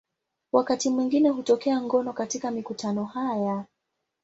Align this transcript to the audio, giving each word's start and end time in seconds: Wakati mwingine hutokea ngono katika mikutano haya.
Wakati 0.51 0.89
mwingine 0.89 1.29
hutokea 1.29 1.81
ngono 1.81 2.13
katika 2.13 2.51
mikutano 2.51 3.05
haya. 3.05 3.65